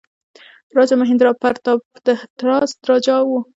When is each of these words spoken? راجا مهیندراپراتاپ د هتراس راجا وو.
راجا 0.77 0.95
مهیندراپراتاپ 1.01 1.81
د 2.05 2.07
هتراس 2.21 2.71
راجا 2.89 3.17
وو. 3.27 3.39